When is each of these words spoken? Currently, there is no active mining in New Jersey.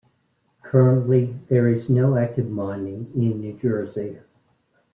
Currently, 0.63 1.31
there 1.47 1.69
is 1.69 1.87
no 1.91 2.17
active 2.17 2.49
mining 2.49 3.11
in 3.13 3.39
New 3.39 3.53
Jersey. 3.59 4.17